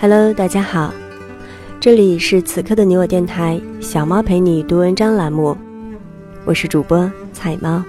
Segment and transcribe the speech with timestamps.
[0.00, 0.94] Hello，大家好，
[1.80, 5.56] 这里是此刻的你我电台小猫陪你读文章栏目，
[6.44, 7.82] 我是主播彩猫，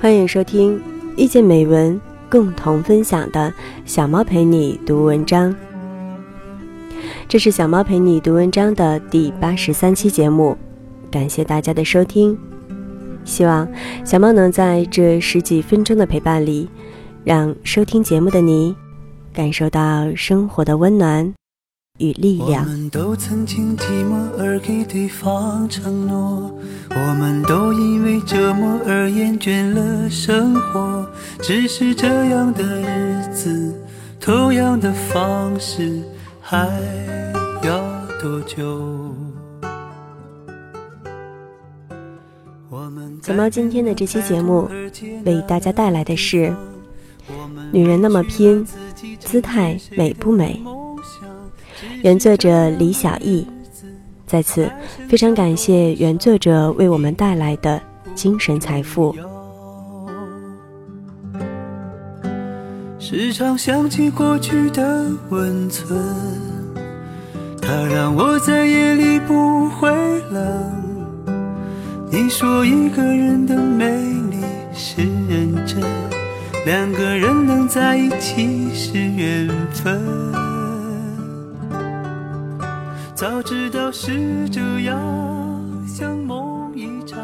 [0.00, 0.80] 欢迎收听
[1.16, 3.52] 遇见美文共同分享的
[3.84, 5.52] 小猫陪你读文章。
[7.26, 10.56] 这是小猫陪你读文章的第八十三期节目，
[11.10, 12.38] 感谢大家的收听，
[13.24, 13.66] 希望
[14.04, 16.70] 小猫能在这十几分钟的陪伴里，
[17.24, 18.76] 让收听节目的你。
[19.38, 21.32] 感受到生活的温暖
[21.98, 22.64] 与力量。
[22.64, 26.52] 我们都曾经寂寞而给对方承诺，
[26.90, 31.08] 我们都因为折磨而厌倦了生活。
[31.40, 33.80] 只是这样的日子，
[34.18, 36.02] 同样的方式，
[36.40, 36.66] 还
[37.62, 37.80] 要
[38.20, 39.14] 多久？
[43.22, 44.68] 小猫今天的这期节目
[45.24, 46.52] 为大家带来的是：
[47.70, 48.66] 女人那么拼。
[49.18, 50.60] 姿态美不美？
[52.02, 53.46] 原作者李小艺，
[54.26, 54.68] 在此
[55.08, 57.80] 非常感谢原作者为我们带来的
[58.14, 59.14] 精神财富。
[62.98, 65.98] 时常想起过去的温存，
[67.62, 69.88] 它让我在夜里不会
[70.30, 70.74] 冷。
[72.10, 73.86] 你说一个人的美
[74.30, 74.36] 丽
[74.74, 75.47] 是认真。
[76.68, 79.98] 两个人能在一起是缘分，
[83.14, 85.00] 早知道是这样，
[85.86, 87.18] 像梦一场，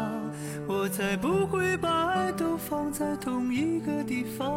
[0.65, 4.51] 我才不会把爱都放在同一个地方。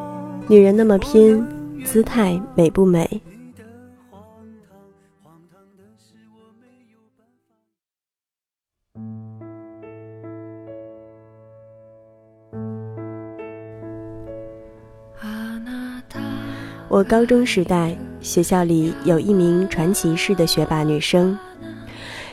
[0.49, 1.45] 女人那么拼，
[1.85, 3.21] 姿态美不美？
[16.91, 21.39] 我高中时代，学校里有一名传奇式的学霸女生，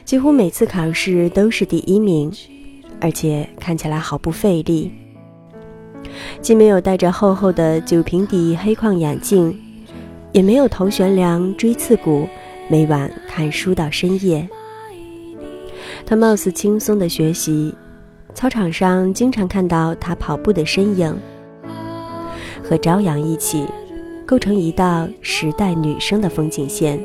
[0.06, 2.32] 几乎每次考试都是第一名，
[3.02, 4.94] 而且看起来毫不费力。
[6.42, 9.60] 既没有戴着厚厚的酒瓶底黑框眼镜，
[10.32, 12.26] 也没有头悬梁锥刺股，
[12.70, 14.48] 每晚看书到深夜。
[16.06, 17.76] 她貌似轻松的学习，
[18.34, 21.14] 操场上经常看到她跑步的身影，
[22.64, 23.66] 和朝阳一起。
[24.26, 27.00] 构成一道时代女生的风景线。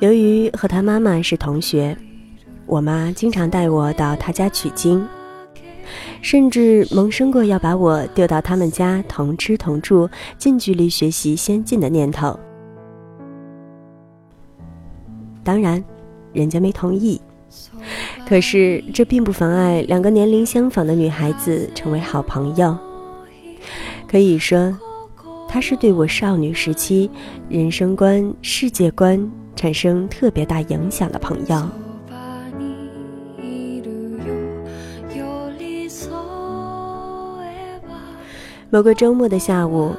[0.00, 1.96] 由于和她妈妈是同学，
[2.66, 5.06] 我妈经常带我到她家取经，
[6.20, 12.38] 甚至萌生过要把我丢到他们家同吃同住、近距离学习先进的念头。
[15.44, 15.82] 当然，
[16.32, 17.20] 人家没同意。
[18.32, 22.74] 可是，这并不妨碍两个年龄相仿的女孩子成为好朋友。
[24.08, 24.74] 可以说，
[25.46, 27.10] 她是对我少女时期
[27.50, 31.62] 人生观、世界观产生特别大影响的朋友。
[38.70, 39.94] 某个周末的下午，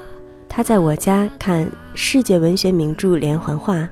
[0.50, 3.88] 她在我家看世界文学名著连环画。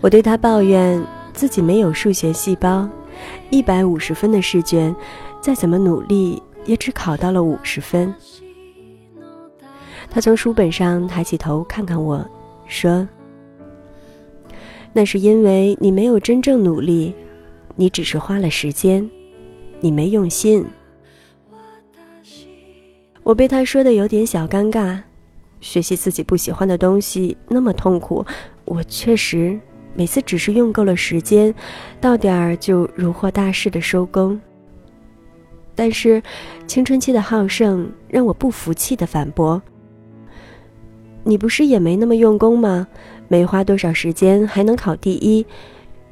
[0.00, 1.04] 我对她抱怨。
[1.36, 2.88] 自己没有数学细胞，
[3.50, 4.96] 一百五十分的试卷，
[5.38, 8.12] 再怎么努力也只考到了五十分。
[10.10, 12.26] 他从书本上抬起头看看我，
[12.66, 13.06] 说
[14.94, 17.14] ：“那是因为你没有真正努力，
[17.74, 19.08] 你只是花了时间，
[19.80, 20.64] 你没用心。”
[23.22, 25.02] 我被他说的有点小尴尬，
[25.60, 28.24] 学习自己不喜欢的东西那么痛苦，
[28.64, 29.60] 我确实。
[29.96, 31.54] 每次只是用够了时间，
[32.00, 34.38] 到点儿就如获大事的收工。
[35.74, 36.22] 但是，
[36.66, 39.60] 青春期的好胜让我不服气的反驳
[41.24, 42.86] ：“你不是也没那么用功吗？
[43.28, 45.44] 没花多少时间还能考第一，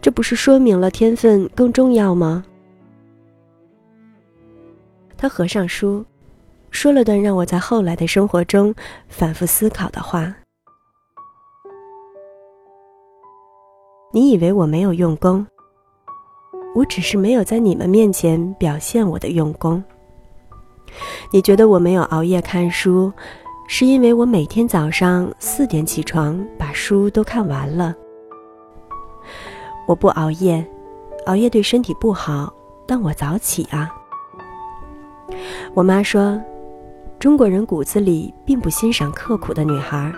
[0.03, 2.45] 这不是说明了天分更重要吗？”
[5.17, 6.05] 他合上书，
[6.71, 8.75] 说了段让我在后来的生活中
[9.09, 10.35] 反复思考的话。
[14.15, 15.45] 你以为我没有用功？
[16.73, 19.83] 我只是没有在你们面前表现我的用功。
[21.33, 23.13] 你觉得我没有熬夜看书，
[23.67, 27.93] 是因为我每天早上四点起床，把书都看完了。
[29.89, 30.65] 我不熬夜，
[31.27, 32.55] 熬夜对身体不好，
[32.87, 33.93] 但我早起啊。
[35.75, 36.41] 我妈说，
[37.19, 40.15] 中国人骨子里并不欣赏刻苦的女孩儿。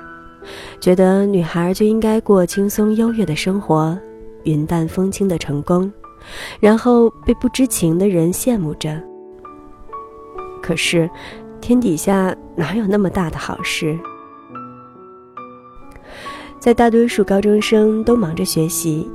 [0.80, 3.96] 觉得女孩就应该过轻松优越的生活，
[4.44, 5.92] 云淡风轻的成功，
[6.60, 9.02] 然后被不知情的人羡慕着。
[10.62, 11.08] 可是，
[11.60, 13.98] 天底下哪有那么大的好事？
[16.58, 19.08] 在大多数高中生都忙着学习、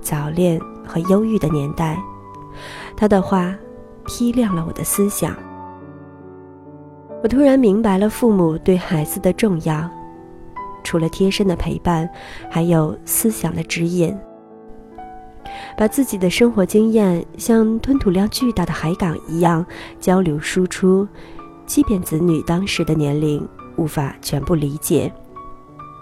[0.00, 1.96] 早恋和忧郁的年代，
[2.96, 3.54] 他的话
[4.04, 5.36] 批亮了我的思想。
[7.22, 9.88] 我突然明白了父母对孩子的重要，
[10.88, 12.08] 除了贴身的陪伴，
[12.48, 14.16] 还有思想的指引。
[15.76, 19.62] 把自己的生活经验像吞吐量巨大的海港一样
[20.00, 21.06] 交流输出，
[21.66, 23.46] 即便子女当时的年龄
[23.76, 25.12] 无法全部理解。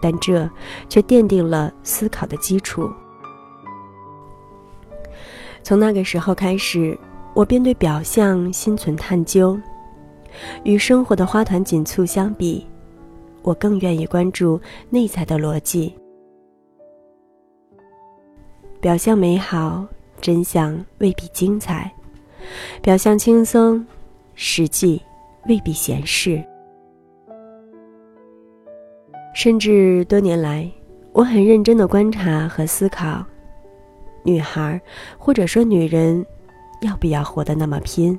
[0.00, 0.48] 但这
[0.88, 2.88] 却奠定了思考的基础。
[5.64, 6.96] 从那个时候开始，
[7.34, 9.58] 我便对表象心存探究。
[10.62, 12.64] 与生活的花团锦簇相比，
[13.46, 14.60] 我更愿意关注
[14.90, 15.94] 内在的逻辑。
[18.80, 19.86] 表象美好，
[20.20, 21.88] 真相未必精彩；
[22.82, 23.86] 表象轻松，
[24.34, 25.00] 实际
[25.46, 26.44] 未必闲适。
[29.32, 30.68] 甚至多年来，
[31.12, 33.24] 我很认真的观察和思考，
[34.24, 34.80] 女孩
[35.16, 36.26] 或者说女人，
[36.80, 38.18] 要不要活得那么拼？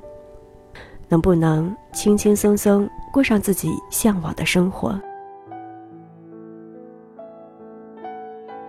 [1.10, 4.98] 能不能轻轻松松过上自己向往的生活？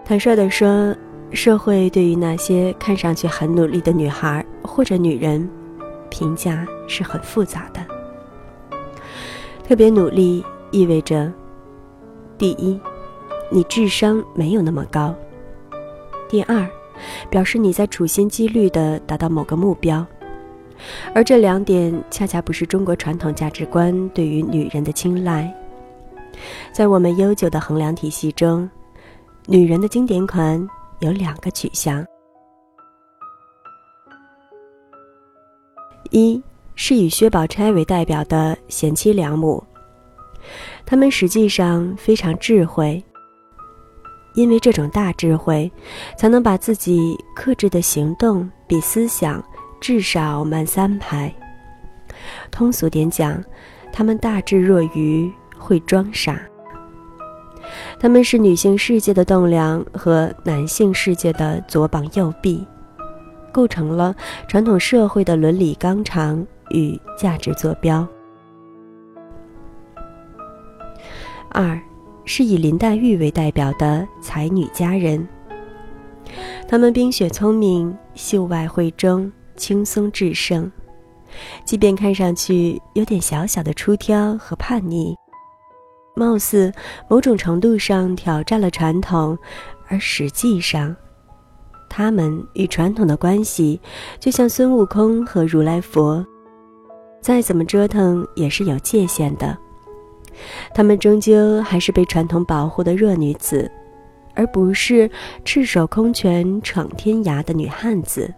[0.10, 0.96] 坦率的说，
[1.34, 5.48] 社会对于那些看上去很努力的女孩或者女人，
[6.10, 7.80] 评价是很复杂的。
[9.64, 11.32] 特别努力意味着。
[12.40, 12.80] 第一，
[13.52, 15.14] 你智商没有那么高；
[16.28, 16.68] 第二，
[17.30, 20.04] 表示你在处心积虑地达到某个目标，
[21.14, 25.54] 而这两点恰恰不是中国传统价值观对于女人的青睐。
[26.72, 28.68] 在我们悠久的衡量体系中，
[29.52, 30.70] 女人的经典款
[31.00, 32.06] 有两个取向：
[36.12, 36.40] 一
[36.76, 39.64] 是以薛宝钗为代表的贤妻良母。
[40.86, 43.04] 他们实际上非常智慧，
[44.36, 45.72] 因为这种大智慧，
[46.16, 49.44] 才能把自己克制的行动比思想
[49.82, 51.34] 至少慢三拍。
[52.52, 53.44] 通俗点讲，
[53.92, 56.40] 他们大智若愚，会装傻。
[58.00, 62.66] 他们是女性世界的栋梁和男性世界的左膀右臂，
[63.52, 64.16] 构成了
[64.48, 68.08] 传统社会的伦理纲常与价值坐标。
[71.50, 71.80] 二，
[72.26, 75.28] 是以林黛玉为代表的才女佳人。
[76.68, 80.72] 她们冰雪聪明，秀外慧中，轻松制胜。
[81.66, 85.16] 即便看上去有点小小的出挑和叛逆，
[86.20, 86.70] 貌似
[87.08, 89.38] 某种程度上挑战了传统，
[89.88, 90.94] 而实际上，
[91.90, 93.80] 他们与传统的关系
[94.20, 96.26] 就像孙悟空和如来佛，
[97.22, 99.58] 再怎么折腾也是有界限的。
[100.74, 103.72] 她们终究还是被传统保护的弱女子，
[104.36, 105.10] 而不是
[105.46, 108.34] 赤手空拳闯天涯的女汉子。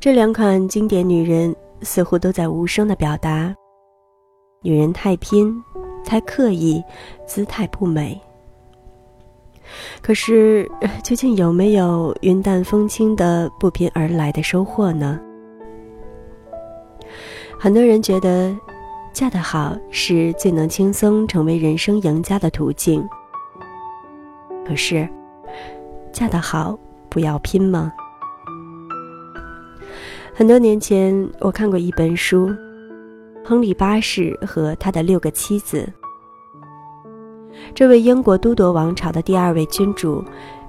[0.00, 3.54] 这两款经典女人似乎都在无声的表达：
[4.64, 5.62] 女人太拼，
[6.06, 6.82] 太刻意，
[7.26, 8.18] 姿态不美。
[10.00, 10.66] 可是，
[11.02, 15.20] 究竟有没有云淡风轻的不拼而来的收获呢？
[17.58, 18.56] 很多人觉得，
[19.12, 23.06] 嫁得好是最能轻松成为人生赢家的途径。
[24.66, 25.06] 可是，
[26.10, 26.78] 嫁得好
[27.10, 27.92] 不要拼吗？
[30.34, 32.48] 很多年前，我看过一本书，
[33.46, 35.86] 《亨利八世和他的六个妻子》。
[37.74, 40.24] 这位英国都铎王朝的第二位君主，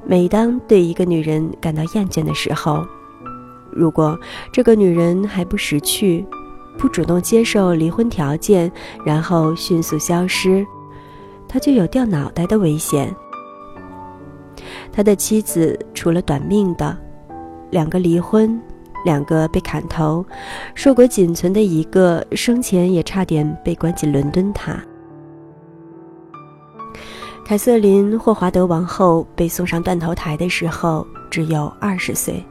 [0.05, 2.85] 每当对一个女人感到厌倦的时候，
[3.71, 4.19] 如果
[4.51, 6.25] 这个女人还不识趣，
[6.77, 8.69] 不主动接受离婚条件，
[9.05, 10.65] 然后迅速消失，
[11.47, 13.15] 他就有掉脑袋的危险。
[14.91, 16.97] 他的妻子除了短命的，
[17.71, 18.61] 两个离婚，
[19.05, 20.25] 两个被砍头，
[20.73, 24.77] 硕果仅存的一个生前也差点被关进伦敦塔。
[27.45, 32.43] 凯瑟琳·霍华德王后被送上断头台的时候只有二十岁，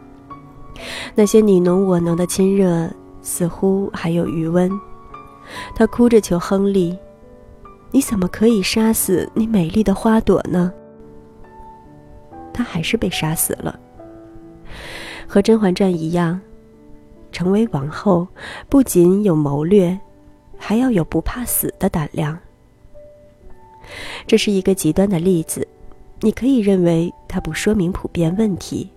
[1.15, 2.89] 那些你侬我侬的亲热。
[3.27, 4.71] 似乎还有余温，
[5.75, 6.95] 她哭着求亨利
[7.91, 10.71] ：“你怎么可以杀死你美丽的花朵呢？”
[12.53, 13.81] 他还是被杀死了。
[15.35, 16.41] 和《甄嬛传》一样，
[17.33, 18.25] 成为王后
[18.69, 19.99] 不仅有谋略，
[20.57, 22.39] 还要有不怕死的胆量。
[24.29, 25.67] 这是一个极端的例子，
[26.21, 28.89] 你可以认为它不说明普遍问题。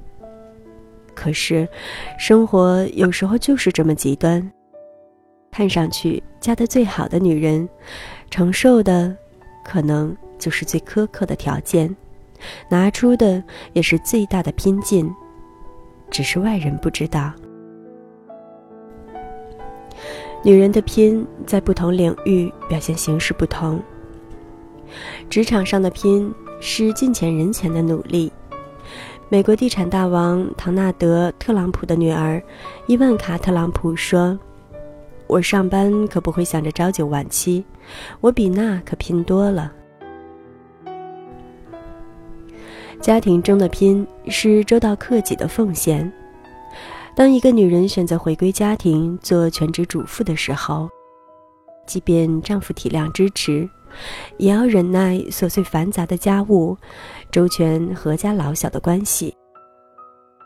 [1.15, 1.67] 可是，
[2.19, 4.51] 生活有时候就是这么极端。
[5.49, 7.67] 看上去嫁得最好的女人，
[8.29, 9.17] 承受的
[9.65, 11.95] 可能就是最苛刻的条件，
[12.69, 15.11] 拿出的也是最大的拼劲，
[16.09, 17.31] 只是外人不知道。
[20.43, 23.81] 女人的拼在不同领域表现形式不同。
[25.29, 28.31] 职场上的拼是金钱人前的努力。
[29.29, 32.41] 美国地产大王唐纳德·特朗普的女儿
[32.85, 34.39] 伊万卡·特朗普说
[35.27, 37.65] ：“我上班可不会想着朝九晚七，
[38.21, 39.73] 我比那可拼多了。”
[42.99, 46.11] 家庭中的拼是周到克己的奉献。
[47.15, 50.89] 当一个女人选择回归家庭做全职主妇的时候，
[51.87, 53.67] 即便丈夫体谅支持，
[54.37, 56.77] 也要忍耐琐碎繁杂的家务，
[57.31, 59.33] 周全阖家老小的关系，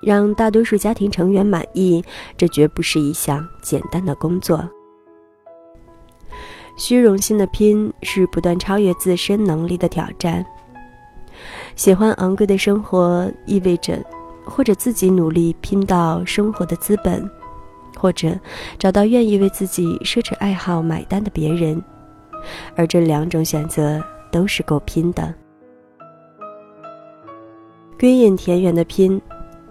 [0.02, 2.04] 让大多数家庭成员满意。
[2.38, 4.64] 这绝不是一项简单的工作。
[6.78, 10.46] 虚荣心的拼是不断超越自身能力的挑战。
[11.76, 13.98] 喜欢昂贵的生活意味着。
[14.44, 17.30] 或者自己努力拼到生活的资本，
[17.96, 18.38] 或者
[18.80, 21.82] 找到愿意为自己奢侈爱好买单的别人，
[22.76, 25.32] 而这两种选择都是够拼的。
[28.00, 29.22] 归隐田园的拼，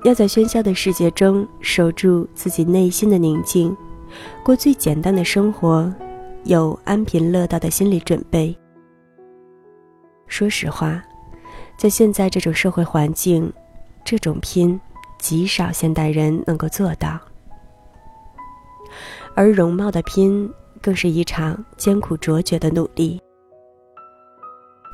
[0.05, 3.77] 要在喧嚣的世界中守住自己内心的宁静，
[4.45, 5.93] 过最简单的生活，
[6.45, 8.57] 有安贫乐道的心理准备。
[10.29, 11.03] 说实话，
[11.81, 13.51] 在现在这种社会环境。
[14.05, 14.79] 这种拼，
[15.19, 17.19] 极少现代人能够做到。
[19.35, 23.19] 而容貌的拼，更是一场艰苦卓绝的努力。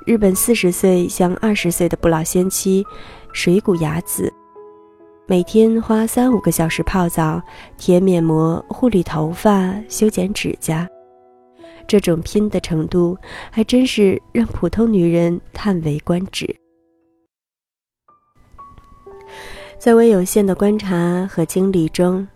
[0.07, 2.87] 日本四十岁像二十岁的不老仙妻
[3.33, 4.33] 水谷雅子，
[5.27, 7.43] 每天花三五个小时泡澡、
[7.77, 10.89] 贴面膜、护理头发、修剪指甲，
[11.89, 13.19] 这种拼的程度，
[13.51, 16.55] 还真是让普通女人叹为观止。
[19.79, 22.27] 在我有限的观察和经历中，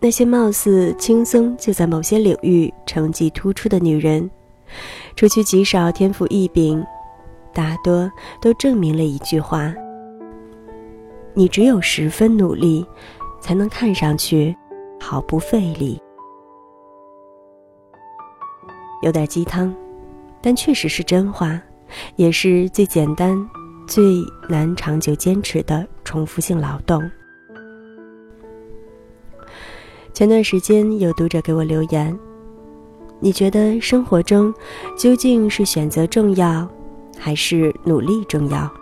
[0.00, 4.28] 那些貌似轻松就在某些领域成绩突出的女人，
[5.14, 6.84] 除去极少天赋异禀，
[7.52, 9.72] 大多都证明了一句话：
[11.34, 12.84] 你只有十分努力，
[13.40, 14.56] 才能看上去
[14.98, 16.00] 毫不费力。
[19.02, 19.72] 有点鸡汤，
[20.40, 21.60] 但确实是真话，
[22.16, 23.38] 也是最简单。
[23.86, 27.02] 最难长久坚持的重复性劳动。
[30.12, 32.16] 前段时间有读者给我留言
[33.20, 34.54] ：“你觉得生活中
[34.96, 36.66] 究竟是选择重要，
[37.18, 38.72] 还是努力重要？”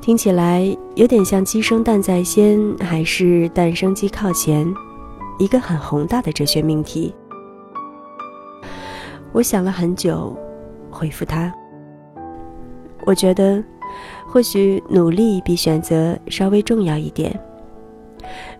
[0.00, 4.72] 听起来有点像“鸡生蛋在先，还是蛋生鸡靠前”，
[5.40, 7.14] 一个很宏大的哲学命题。
[9.32, 10.36] 我想了很久，
[10.90, 11.52] 回复他。
[13.06, 13.62] 我觉得，
[14.26, 17.38] 或许努力比选择稍微重要一点。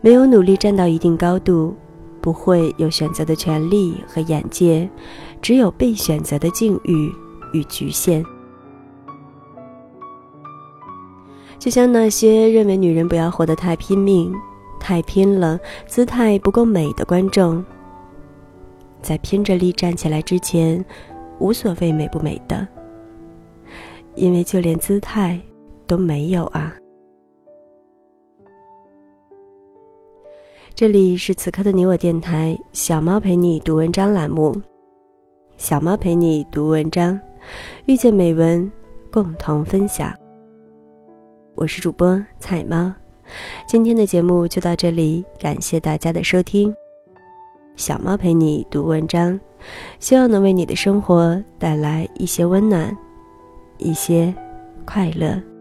[0.01, 1.75] 没有努力站到一定高度，
[2.21, 4.89] 不会有选择的权利和眼界，
[5.41, 7.11] 只有被选择的境遇
[7.53, 8.25] 与局限。
[11.59, 14.31] 就像那些认为女人不要活得太拼命、
[14.79, 17.65] 太拼了、姿态不够美的观众，
[19.01, 20.85] 在拼着力站起来之前，
[21.39, 22.69] 无所谓美不美的。
[24.17, 25.41] 因为就连姿态
[25.87, 26.75] 都没有啊！
[30.75, 34.55] 这里是此刻的你我电台，小猫陪你读文章栏目，
[35.57, 37.19] 小猫陪你读文章，
[37.87, 38.71] 遇见美文，
[39.11, 40.13] 共同分享。
[41.55, 42.93] 我是主播彩猫，
[43.67, 46.75] 今天的节目就到这里，感谢大家的收听。
[47.77, 49.39] 小猫陪你读文章，
[49.99, 52.97] 希望能为你的生活带来一些温暖。
[53.79, 54.35] 一些
[54.85, 55.54] 快乐。